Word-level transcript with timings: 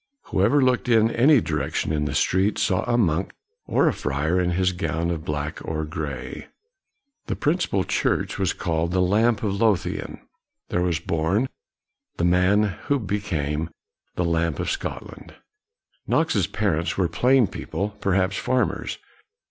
Whoever 0.33 0.63
looked 0.63 0.89
in 0.89 1.11
any 1.11 1.39
direc 1.41 1.75
tion 1.75 1.91
in 1.91 2.05
the 2.05 2.15
streets 2.15 2.63
saw 2.63 2.83
a 2.91 2.97
monk 2.97 3.33
or 3.67 3.87
a 3.87 3.93
friar 3.93 4.39
in 4.41 4.49
his 4.57 4.71
gown 4.71 5.11
of 5.11 5.23
black 5.23 5.63
or 5.63 5.85
gray. 5.85 6.47
The 7.27 7.35
prin 7.35 7.59
cipal 7.59 7.87
church 7.87 8.39
was 8.39 8.51
called 8.51 8.93
the" 8.93 8.99
Lamp 9.13 9.43
of 9.43 9.61
Lothian." 9.61 10.19
There 10.69 10.81
was 10.81 10.97
born 10.99 11.47
the 12.17 12.25
man 12.25 12.63
who 12.89 12.97
became 12.99 13.69
the 14.15 14.25
Lamp 14.25 14.59
of 14.59 14.71
Scotland. 14.71 15.35
Knox's 16.07 16.47
parents 16.47 16.97
were 16.97 17.07
plain 17.07 17.45
people, 17.45 17.89
per 18.01 18.13
haps 18.13 18.37
farmers. 18.37 18.97